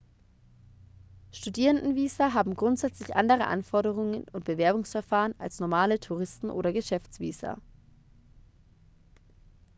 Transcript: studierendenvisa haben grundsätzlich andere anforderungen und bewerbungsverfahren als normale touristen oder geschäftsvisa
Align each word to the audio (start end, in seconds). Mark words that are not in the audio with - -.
studierendenvisa 1.31 2.33
haben 2.33 2.55
grundsätzlich 2.55 3.15
andere 3.15 3.45
anforderungen 3.45 4.25
und 4.33 4.45
bewerbungsverfahren 4.45 5.35
als 5.39 5.59
normale 5.59 5.99
touristen 5.99 6.49
oder 6.49 6.73
geschäftsvisa 6.73 7.59